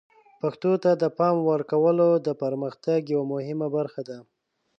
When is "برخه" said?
3.77-4.01